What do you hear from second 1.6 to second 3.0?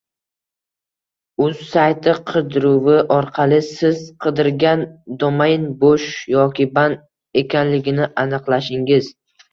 sayti qidiruvi